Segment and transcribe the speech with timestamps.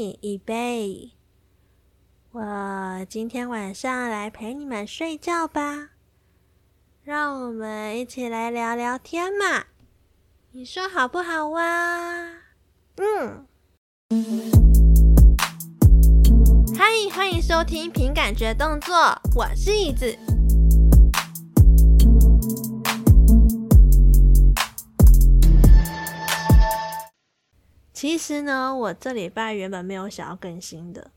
[0.00, 1.10] 你一杯。
[2.32, 5.90] 我今天晚上来陪你们睡觉吧，
[7.04, 9.66] 让我们一起来聊聊天嘛，
[10.52, 12.30] 你说好不好啊？
[12.96, 13.46] 嗯。
[16.74, 18.96] 嗨，欢迎收听凭感觉动作，
[19.36, 20.16] 我是椅子。
[28.00, 31.10] 其实呢，我这礼拜原本没有想要更新的，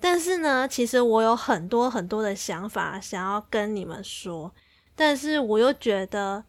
[0.00, 4.52] 但是呢，其实我有很多很多的想法想要跟你们说，
[4.96, 6.42] 但是我又觉得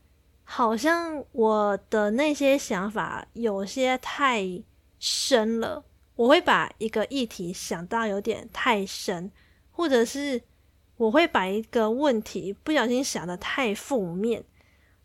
[0.43, 4.43] 好像我的那些想法有些太
[4.97, 5.85] 深了，
[6.15, 9.29] 我会把一个议题想到有点太深，
[9.69, 10.41] 或者是
[10.95, 14.43] 我会把一个问题不小心想得太负面，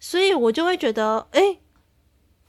[0.00, 1.58] 所以我就会觉得，诶。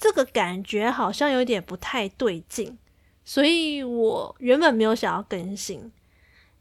[0.03, 2.77] 这个感觉好像有点不太对劲，
[3.23, 5.93] 所以我原本没有想要更新，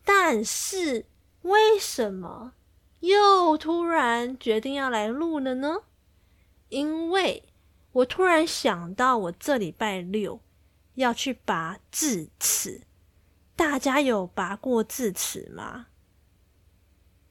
[0.04, 1.06] 但是
[1.40, 2.52] 为什么
[3.00, 5.78] 又突然决定要来录了呢？
[6.68, 7.42] 因为
[7.90, 10.40] 我突然想到，我这礼拜六
[10.94, 12.82] 要去拔智齿，
[13.56, 15.86] 大家有拔过智齿吗？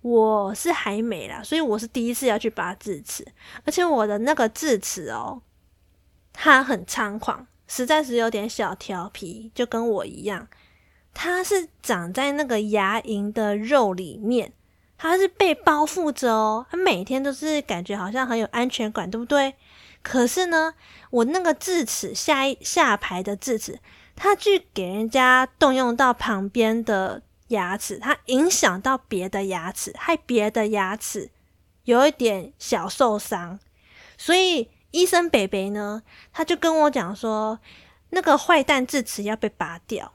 [0.02, 3.26] 我是还没啦，所以我是第一次要去拔智齿，
[3.64, 5.42] 而且我的那个智齿哦。
[6.44, 10.48] 它很猖狂，实在是有点小调皮，就跟我一样。
[11.14, 14.52] 它是长在那个牙龈的肉里面，
[14.98, 16.66] 它是被包覆着哦。
[16.72, 19.53] 它每天都是感觉好像很有安全感，对不对？
[20.02, 20.73] 可是呢，
[21.11, 23.78] 我那个智齿下下排的智齿，
[24.16, 31.30] 它去给人家动用到旁边的牙齿，它影响到别的牙齿，害别的牙齿
[31.83, 33.59] 有一点小受伤，
[34.17, 34.70] 所以。
[34.92, 37.59] 医生北北呢，他就跟我讲说，
[38.09, 40.14] 那个坏蛋智齿要被拔掉，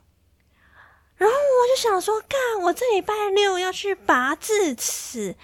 [1.17, 5.37] 然后我就想说，干，我这礼拜六要去拔智齿，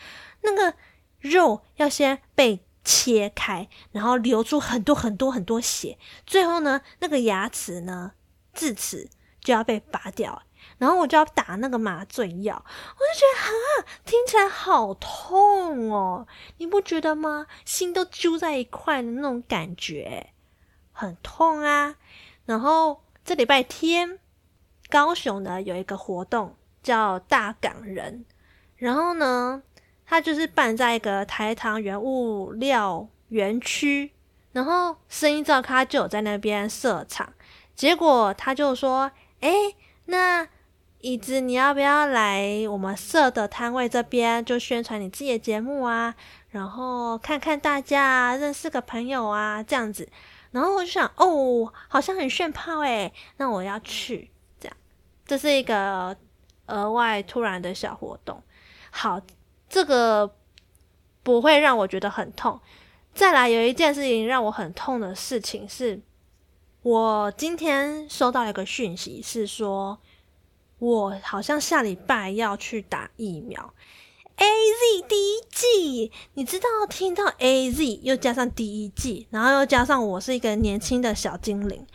[0.42, 0.74] 那个
[1.19, 8.12] 肉要先被切开，然后流出很多很多很多血，最后呢，那个牙齿呢，
[8.52, 9.08] 智齿
[9.40, 10.42] 就要被拔掉。
[10.83, 16.27] 然后我就要打那个麻醉药，我就觉得哈，听起来好痛哦，
[16.57, 17.47] 你不觉得吗？
[17.65, 20.33] 心都揪在一块的那种感觉，
[20.91, 21.95] 很痛啊。
[22.47, 24.19] 然后这礼拜天，
[24.91, 28.25] 高雄呢有一个活动叫大港人，
[28.75, 29.63] 然后呢，
[30.05, 34.11] 他就是办在一个台糖原物料园区，
[34.51, 37.33] 然后声音照咖就有在那边设场，
[37.77, 39.53] 结果他就说，哎，
[40.07, 40.49] 那。
[41.02, 46.14] 椅子，你要不要来我们社的摊位这边，就宣传你自己的节目啊？
[46.51, 50.08] 然后看看大家，认识个朋友啊，这样子。
[50.52, 54.30] 然后我就想，哦，好像很炫炮诶，那我要去。
[54.61, 54.77] 这样，
[55.27, 56.17] 这是一个
[56.67, 58.40] 额外突然的小活动。
[58.92, 59.20] 好，
[59.69, 60.36] 这个
[61.24, 62.61] 不会让我觉得很痛。
[63.13, 66.01] 再来，有一件事情让我很痛的事情是，
[66.83, 69.98] 我今天收到一个讯息，是说。
[70.83, 73.73] 我好像下礼拜要去打疫苗
[74.37, 81.87] ，AZ 第一季，你知道听到 AZ 又加上第一季，然后又加上我是一个年轻的小精灵，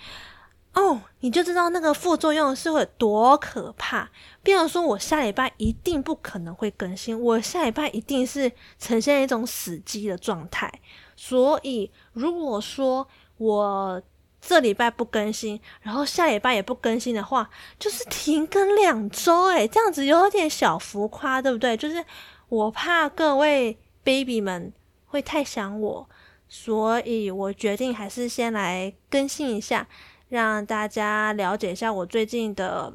[0.74, 4.09] 哦，你就知道那个副作用是会多可怕。
[4.42, 8.50] 比方说，我下礼拜一定不可能会更新，我下礼拜一定是
[8.80, 10.72] 呈现一种死机的状态。
[11.18, 13.06] 所以，如果说
[13.38, 14.02] 我
[14.40, 21.75] 这礼拜不更新，然后下礼拜也不更新的话，就是停更两周，诶，这样子有点小浮夸，对不对？
[21.75, 22.03] 就是
[22.50, 24.72] 我怕各位 baby 们
[25.08, 26.09] 会太想我，
[26.48, 29.88] 所以我决定还是先来更新一下，
[30.30, 32.94] 让大家了解一下我最近的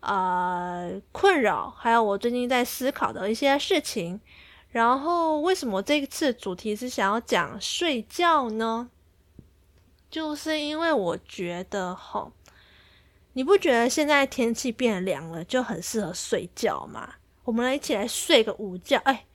[0.00, 4.20] 呃困扰，还有我最近在思考的一些事情。
[4.70, 8.90] 然后为什么这次主题是想要讲睡觉呢？
[10.10, 12.30] 就是因为我觉得齁，
[13.34, 17.14] 你不觉得现在天气变凉了，就很适合睡觉吗？
[17.44, 18.98] 我们来一起来睡个午觉。
[19.04, 19.26] 哎，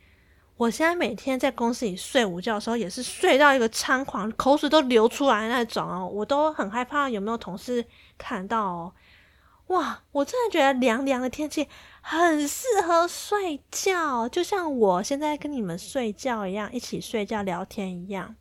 [0.57, 7.85] 我现在每天在公司里睡午觉的时候，也是睡到一个猖狂，口水都流出来那种哦，我都很害怕有没有同事
[8.17, 8.93] 看到哦。
[9.67, 11.67] 哇，我真的觉得凉凉的天气
[12.01, 18.35] 很适合睡觉，就像我现在跟你们睡觉一样，一起睡觉聊天一样，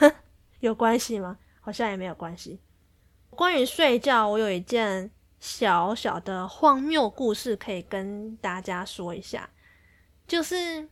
[0.60, 1.38] 有关系吗？
[1.60, 2.60] 好像也没有关系。
[3.30, 9.48] 关于睡觉，我有一件小小的荒谬故事可以跟大家说一下。
[10.26, 10.88] 就是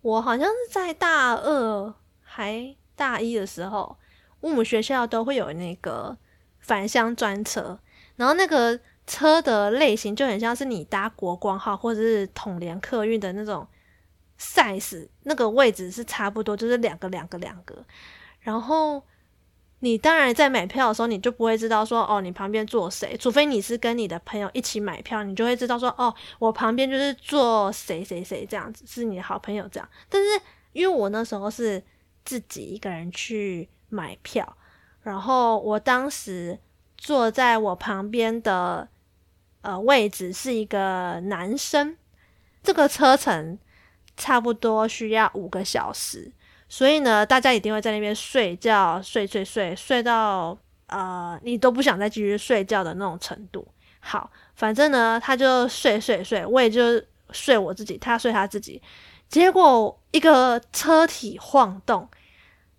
[0.00, 3.96] 我好像是在大二还大一的时候，
[4.40, 6.16] 我们学校都会有那个
[6.58, 7.78] 返乡专车。
[8.16, 13.66] 然后那个车的类型就很像是你搭国光号或者是统联客运的那种
[14.38, 17.84] size，那个位置是差不多，就是两个两个两个。
[18.40, 19.02] 然后
[19.80, 29.88] 你当然在买票的时候，你就不会知道说哦，你旁边坐谁，除非你是跟你的朋友一起买票，你就会知道说哦，我旁边就是坐谁谁谁这样子，是你的好朋友这样。
[30.08, 30.40] 但是
[30.72, 31.82] 因为我那时候是
[32.24, 34.56] 自己一个人去买票，
[35.02, 36.58] 然后我当时。
[36.98, 38.88] 坐在我旁边的
[39.60, 41.94] 呃位置是一个男生，
[42.62, 43.58] 这个车程
[44.16, 46.32] 差不多需要五个小时，
[46.68, 53.66] 所以呢，大家一定会在那边睡觉，睡睡睡，睡到呃你都不想再继续睡觉的那种程度。
[54.00, 58.80] 好，反正呢，他就睡睡睡，我也就睡我自己，他睡他自己，
[59.28, 62.08] 结果一个车体晃动，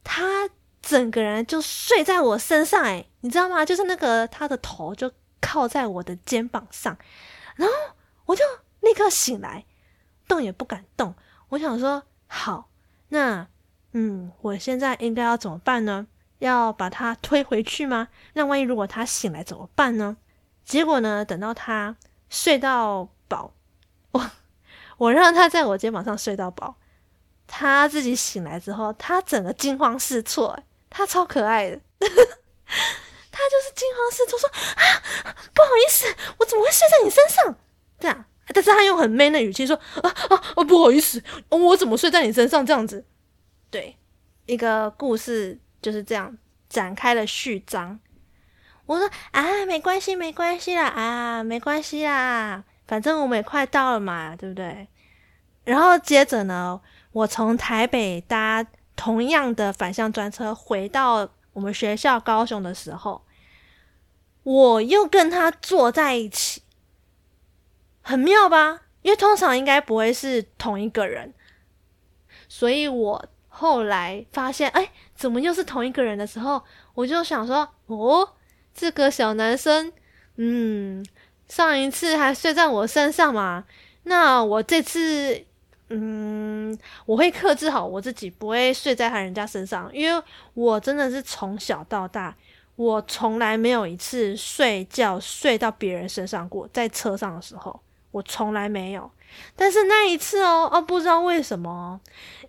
[0.03, 0.49] 他。
[0.79, 3.65] 整个人就睡在我身上，诶，你知道吗？
[3.65, 5.11] 就是那个他的头就
[5.41, 6.97] 靠在我的肩膀上，
[7.57, 7.73] 然后
[8.25, 8.41] 我就
[8.79, 9.65] 立刻醒来，
[10.29, 11.13] 动也不敢动。
[11.49, 12.69] 我想说，好，
[13.09, 13.45] 那
[13.93, 16.07] 嗯，我现在应该要怎么办呢？
[16.39, 18.09] 要把他推回去吗？
[18.33, 20.17] 那万一如果他醒来怎么办呢？
[20.63, 21.95] 结果呢，等到他
[22.29, 23.53] 睡到饱，
[24.11, 24.31] 我
[24.97, 26.75] 我让他在我肩膀上睡到饱，
[27.47, 30.59] 他自己醒来之后，他整个惊慌失措。
[30.89, 36.05] 他超可爱的，他就是惊慌失措说啊，不好意思，
[36.37, 37.55] 我怎么会睡在你身上？
[37.99, 42.65] 这样，但是他用很 man 的语气说啊啊啊，不好意思，我怎么睡在你身上？
[42.65, 43.05] 这样子，
[43.69, 43.97] 对，
[44.45, 46.37] 一个故事就是这样
[46.69, 47.99] 展开了序章。
[48.85, 54.87] 我说啊，没关系，没关系啦，啊，没关系啦，反正我们也快到了嘛，对不对？
[55.63, 56.81] 然后接着呢，
[57.11, 58.65] 我从台北搭。
[58.99, 63.23] 同样的返乡专车回到我们学校高雄的时候，
[64.41, 66.63] 我又跟他坐在一起，
[68.01, 68.81] 很妙吧？
[69.03, 71.31] 因为通常应该不会是同一个人，
[72.49, 73.25] 所以我
[73.57, 76.61] 后来发现，哎，怎么又是同一个人的时候，
[76.93, 78.29] 我就想说，哦，
[78.73, 79.91] 这个小男生，
[80.35, 81.05] 嗯，
[81.47, 83.65] 上一次还睡在我身上嘛，
[84.03, 85.45] 那我这次。
[85.89, 90.21] 嗯，我会克制好我自己，不会睡在他人家身上，因为
[90.53, 92.35] 我真的是从小到大，
[92.75, 97.79] 我从来没有一次睡觉睡到别人身上过，在车上的时候，
[98.11, 99.11] 我从来没有。
[99.55, 101.99] 但是那一次哦，哦，不知道为什么，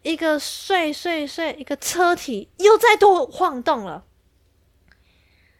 [0.02, 4.04] 一个睡睡睡，一个车体又再度晃动了。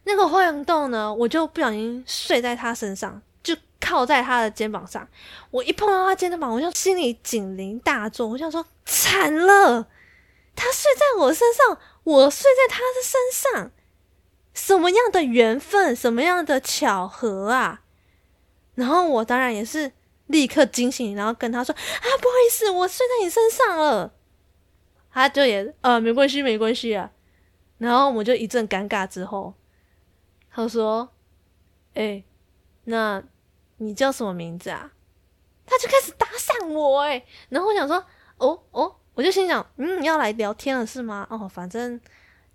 [0.03, 3.21] 那个晃动呢，我就不小心睡在他身上。
[3.41, 5.07] 就靠在他的肩膀上，
[5.49, 8.27] 我一碰到他肩膀，我就心里警铃大作。
[8.27, 9.87] 我想说，惨了，
[10.55, 13.71] 他睡在我身上，我睡在他的身上，
[14.53, 17.81] 什么样的缘分，什么样的巧合啊！
[18.79, 19.91] 然后我当然也是
[20.27, 24.13] 立刻惊醒，然后跟他说：“啊，不好意思，我睡在你身上了。”
[25.11, 27.11] 他就也呃，没关系，没关系啊。
[27.77, 29.53] 然后我们就一阵尴尬之后，
[30.49, 31.09] 他说
[31.95, 32.23] ：“哎、
[32.85, 33.21] 那。”
[33.81, 34.91] 你叫什么名字啊？
[35.65, 37.95] 他就开始搭讪我诶，然后我想说，
[38.35, 41.25] 哦哦，我就心想，嗯，要来聊天了是吗？
[41.29, 41.97] 哦，反正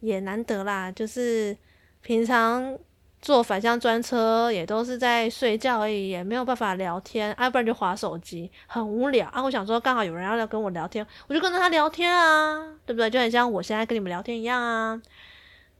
[0.00, 1.56] 也难得啦，就是
[2.02, 2.78] 平常
[3.24, 9.42] 坐返乡专车也都是在睡觉而已，也没有办法聊天，啊，不然就划手机，很无聊啊。
[9.42, 13.08] 我想说，刚好有人要来跟我聊天，我就跟着他聊天啊，对不对？
[13.08, 15.00] 就很像我现在跟你们聊天一样啊。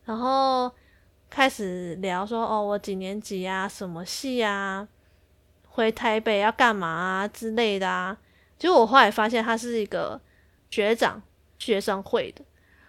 [0.07, 0.73] 然后
[1.29, 4.89] 开始聊说，哦，我几年级啊，什么系啊？
[5.69, 8.17] 回台北要干嘛啊之类的啊？
[8.59, 10.19] 结果我后来发现他是一个
[10.71, 11.21] 学长，
[11.59, 12.43] 学生会的，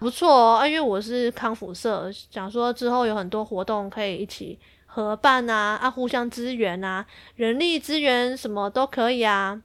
[0.05, 0.67] 不错哦。
[0.67, 7.03] 因为我是康复社，想说之后有很多活动可以一起合办啊，啊，互相支援啊，
[7.35, 9.59] 人力资源什么都可以啊。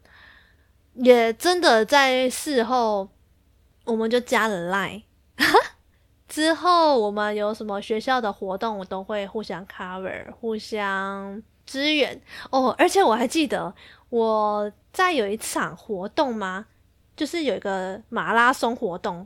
[0.94, 3.10] 也真的在事后，
[3.84, 5.02] 我们就加了 Line。
[6.26, 11.42] 之后我们有什么学校的活动，我都会互相 cover，互相。
[11.66, 12.20] 支援
[12.50, 13.72] 哦，而且我还记得
[14.08, 16.66] 我在有一场活动嘛，
[17.14, 19.24] 就是有一个马拉松活动，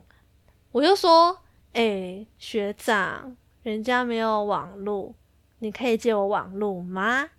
[0.75, 1.39] 我就说
[1.71, 5.15] ：“诶、学长，人家没有网路，
[5.59, 7.29] 你可以借我网路吗？”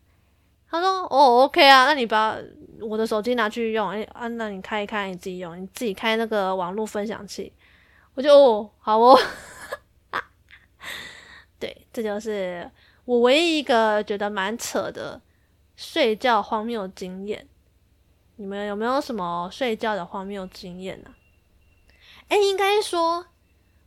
[0.71, 2.35] 他说：“哦，OK 啊，那你把
[2.81, 7.53] 我的手机拿去用，诶、啊，那你开一开，你自己用，你自己开那个网络分享器。”
[8.17, 9.15] 我就哦，好哦，
[11.61, 12.71] 对，这就是。
[13.05, 15.21] 我唯一一个觉得蛮扯的
[15.77, 17.47] 睡觉荒谬经验，
[18.37, 21.11] 你们有没有什么睡觉的荒谬经验呢？
[22.29, 23.27] 诶，应该说，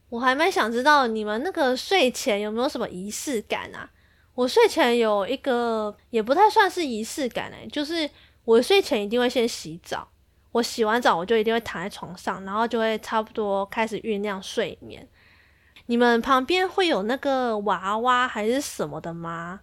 [0.10, 3.89] 我还蛮想知道你们那个睡前有没有什么仪式感啊？
[4.36, 8.10] 我睡前有一个也不太算是仪式感诶，就是
[8.46, 10.08] 我睡前一定会先洗澡。
[10.51, 15.08] 我洗完澡，我就一定会躺在床上，然后就会差不多开始酝酿睡眠。
[15.86, 19.60] 你们旁边会有那个娃娃还是什么的吗？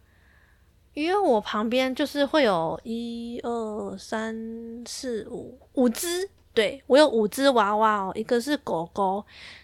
[0.95, 9.23] 因为我旁边就是会有一二三四五五只，对，我有五只娃娃哦，一个是狗狗，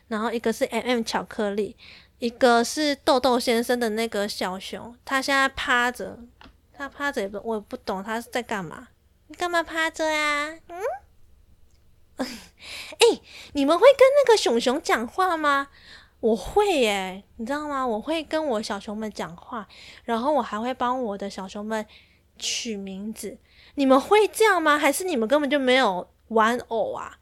[0.09, 1.75] 然后一个是 MM 巧克力，
[2.19, 6.19] 一个是豆豆先生的那个小熊，他现在趴着，
[6.71, 8.89] 他趴着也不，我也不懂他是在干嘛？
[9.29, 10.55] 你干嘛趴着呀？
[10.69, 10.77] 嗯？
[12.19, 13.21] 哎、
[13.55, 15.69] 你们会跟那个熊熊讲话吗？
[16.21, 17.87] 我会耶，你知道吗？
[17.87, 19.67] 我会跟我小熊们讲话，
[20.05, 21.87] 然后我还会帮我的小熊们
[22.39, 23.39] 取名字。
[23.77, 24.79] 你们会这样吗？
[24.79, 27.19] 还是你们根本就没有玩偶啊？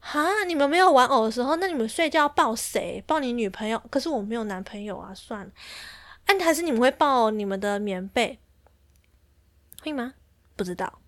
[0.00, 3.02] 哈，你们没有玩偶的时候，那你们睡觉抱谁？
[3.06, 3.82] 抱你女朋友？
[3.90, 5.50] 可是我没有男朋友啊，算了。
[6.26, 8.38] 哎、啊，还是你们会抱你们的棉被？
[9.82, 10.14] 会吗？
[10.56, 11.00] 不知道。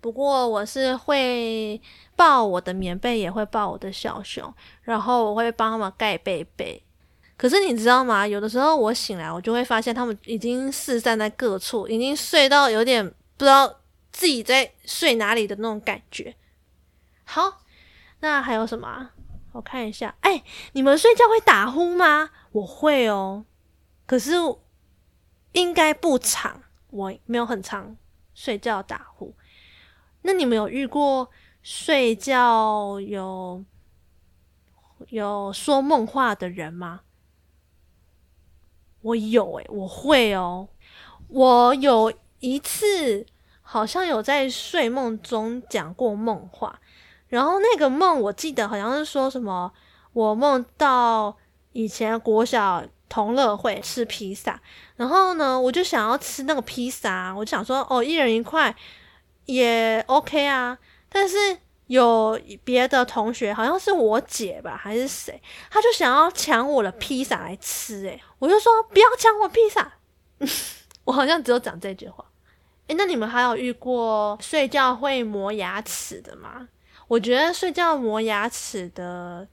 [0.00, 1.80] 不过我是会
[2.16, 4.52] 抱我的棉被，也会抱我的小熊，
[4.82, 6.82] 然后我会帮他们盖被被。
[7.36, 8.26] 可是你知道吗？
[8.26, 16.34] 有的时候我醒来，我就会发现他们已经四散在各处，已经睡到有点不知道自己在睡哪里的那种感觉。
[17.32, 17.62] 好，
[18.20, 19.08] 那还有什么？
[19.52, 20.14] 我看一下。
[20.20, 22.28] 哎，你们睡觉会打呼吗？
[22.52, 23.46] 我会哦，
[24.04, 24.32] 可是
[25.52, 26.60] 应该不长，
[26.90, 27.96] 我没有很长
[28.34, 29.34] 睡觉打呼。
[30.20, 31.30] 那你们有遇过
[31.62, 33.64] 睡觉有
[35.08, 37.00] 有说梦话的人吗？
[39.00, 40.68] 我有诶、我会哦。
[41.28, 43.24] 我有一次
[43.62, 46.78] 好像有在睡梦中讲过梦话，
[47.32, 49.72] 然后那个梦我记得好像是说什么，
[50.12, 51.34] 我梦到
[51.72, 54.60] 以前国小同乐会吃披萨，
[54.96, 58.74] 然后呢，我就想要吃那个披萨，我就想说哦，一人一块。
[59.46, 61.36] 也 OK 啊，但是
[61.88, 69.94] 有别的同学，好像是我姐吧，还是谁，他就想要抢我的披萨来吃，诶，我就说不要抢我披萨，
[71.04, 72.24] 我好像只有讲这句话。
[72.86, 76.68] 诶，那你们还有遇过睡觉会磨牙齿的吗？
[77.12, 79.46] 我觉得睡觉磨牙齿的，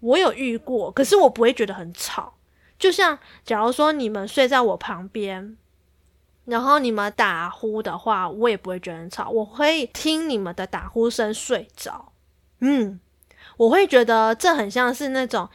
[0.00, 2.34] 我有遇过，可是我不会觉得很吵。
[2.76, 5.56] 就像假如说你们睡在我旁边。
[6.46, 12.10] 然后你们打呼的话，我也不会觉得很吵，我会听你们的打呼声睡着。
[12.60, 12.98] 嗯，
[13.58, 15.46] 我会觉得这很像是那种，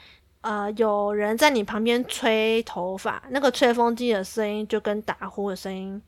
[0.41, 5.99] 呃，有人在你旁边吹头发，那个吹风机的声音就跟打呼的声音，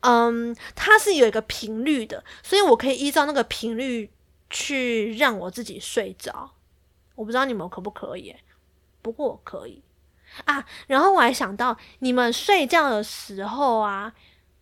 [0.00, 4.10] 嗯，它是有一个频率的，所以我可以依照那个频率
[4.50, 6.52] 去让我自己睡着。
[7.14, 8.34] 我不知道你们可不可以，
[9.02, 9.82] 不过我可以。
[10.46, 14.12] 啊，然后我还想到，你们睡觉的时候啊，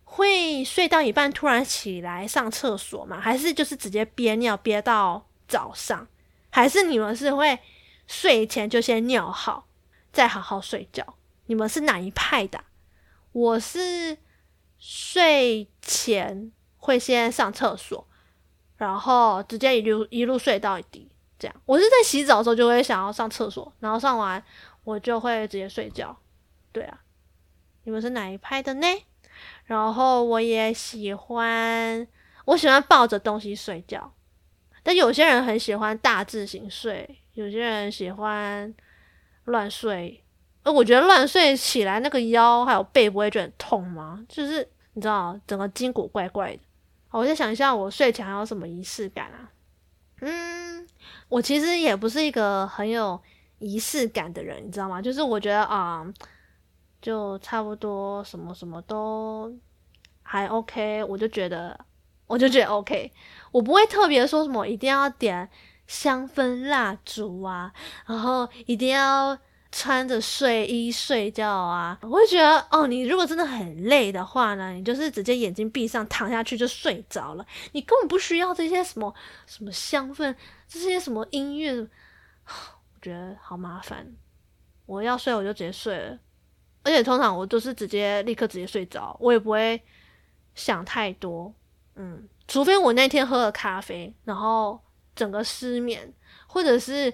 [0.03, 3.19] 会睡到一半突然起来上厕所吗？
[3.19, 6.07] 还是就是直接憋尿憋到早上？
[6.51, 7.57] 还是你们是会
[8.05, 9.67] 睡前就先尿好，
[10.11, 11.15] 再好好睡觉？
[11.47, 12.63] 你们是哪一派的？
[13.31, 14.19] 我是
[14.77, 18.07] 睡前会先上厕所，
[18.83, 21.09] 然后直接一路一路睡到底，
[21.39, 21.55] 这样。
[21.65, 24.43] 我是在洗澡的时候就会想要上厕所，然后上完。
[24.85, 26.13] 我就会直接睡觉，
[26.73, 26.99] 对啊，
[27.85, 28.87] 你们是哪一派的呢？
[29.63, 32.05] 然后我也喜欢，
[32.43, 34.11] 我喜欢抱着东西睡觉，
[34.83, 38.75] 但有些人很喜欢大字型睡，有些人喜欢
[39.45, 40.21] 乱睡。
[40.63, 44.25] 呃，我觉得乱睡起来那个腰还有背不会觉得很痛吗？
[44.27, 46.59] 就是你知道，整个筋骨怪怪的。
[47.19, 49.49] 我再想一下，我睡前还有什么仪式感啊？
[50.21, 50.87] 嗯，
[51.29, 53.21] 我其实也不是一个很有。
[53.59, 55.01] 仪式感的人，你知道吗？
[55.01, 56.05] 就是我觉得啊、
[57.01, 59.57] 就差不多什么什么都
[60.21, 61.79] 还 OK，我就觉得
[62.27, 63.09] 我就觉得 OK，
[63.53, 65.49] 我不会特别说什么一定要点
[65.87, 67.71] 香氛蜡烛啊，
[68.05, 69.37] 然后一定要
[69.75, 71.97] 穿着睡衣睡觉啊。
[72.03, 79.11] 我会觉得哦，你如果真的很累的话呢，你就是直接眼睛闭上躺下去就睡着了，你根本不需要这些什么
[79.47, 80.35] 什么香氛，
[80.67, 81.73] 这些什么音乐。
[82.45, 84.07] 我觉得好麻烦，
[84.85, 86.19] 我要睡我就直接睡了，
[86.83, 89.81] 而且通常我都是直接立刻直接睡着，我也不会
[90.53, 91.51] 想太多，
[91.95, 94.79] 嗯，除非我那天喝了咖啡，然后
[95.15, 96.13] 整个失眠，
[96.45, 97.11] 或者是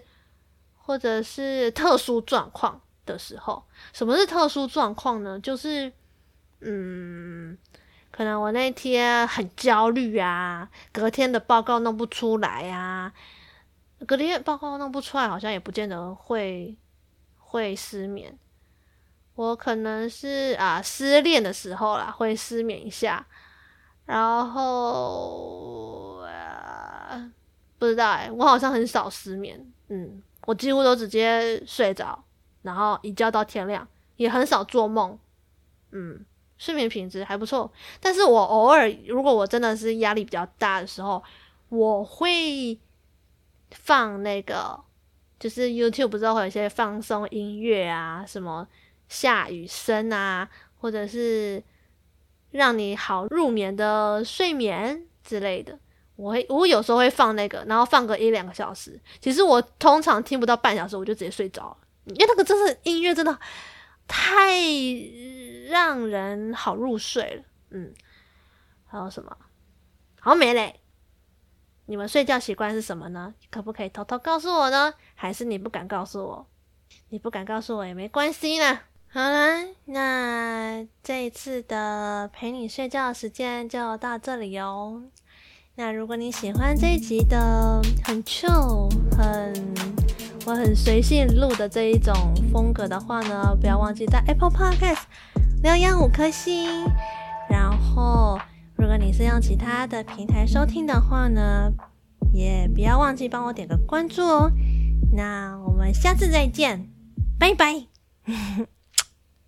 [0.89, 3.63] 或者是特殊状况的时候。
[3.93, 5.39] 什么是特殊状况呢？
[5.39, 5.93] 就是
[6.61, 7.55] 嗯，
[8.09, 13.13] 可能我那天很焦虑啊，隔天的报告弄不出来啊。
[14.07, 16.75] 隔天报告弄不出来，好像也不见得会
[17.37, 18.35] 会失眠。
[19.35, 23.27] 我可能是啊失恋的时候啦，会失眠一下，
[24.05, 27.31] 然后啊
[27.77, 32.23] 不知道哎、我好像很少失眠，嗯，我几乎都直接睡着，
[32.61, 35.17] 然后一觉到天亮，也很少做梦，
[35.91, 36.25] 嗯，
[36.57, 37.71] 睡眠品质还不错。
[37.99, 41.23] 但是我偶尔如果我真的是压力比较大的时候，
[41.69, 42.79] 我会
[43.71, 44.79] 放那个，
[45.39, 48.67] 就是 YouTube 不知道会有一些放松音乐啊，什么。
[49.07, 50.47] 下雨声啊，
[50.79, 51.63] 或者是
[52.51, 55.79] 让你好入眠的睡眠之类的，
[56.19, 58.99] 我会我有时候会放那个，然后放个一两个小时。
[59.21, 63.39] 其实我通常听不到半小时，我就直接睡着了，因为那个真是音乐真的
[64.05, 64.59] 太
[65.69, 67.43] 让人好入睡了。
[67.69, 67.93] 嗯，
[68.85, 69.37] 还有什么？
[70.19, 70.81] 好美嘞！
[71.85, 73.33] 你们睡觉习惯是什么呢？
[73.49, 74.93] 可不可以偷偷告诉我呢？
[75.15, 76.45] 还是你不敢告诉我？
[77.07, 78.81] 你不敢告诉我也没关系呢。
[79.07, 85.01] 好啦，那这一次的陪你睡觉的时间就到这里哟。
[85.81, 89.53] 那如果你喜欢这一集的很 chill、很
[90.45, 92.13] 我很随性录的这一种
[92.51, 95.03] 风格的话呢，不要忘记在 Apple Podcast
[95.63, 96.67] 留言五颗星。
[97.49, 98.37] 然后，
[98.75, 101.71] 如果你是用其他的平台收听的话呢，
[102.33, 104.51] 也不要忘记帮我点个关注哦。
[105.13, 106.89] 那我们下次再见，
[107.39, 107.85] 拜拜。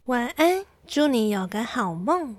[0.05, 2.37] 晚安，祝你有个好梦。